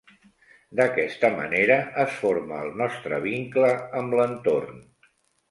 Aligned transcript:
D'aquesta 0.77 1.29
manera 1.35 1.77
es 2.05 2.15
forma 2.23 2.57
el 2.69 2.73
nostre 2.81 3.21
vincle 3.27 3.71
amb 4.01 4.19
l'entorn. 4.21 4.83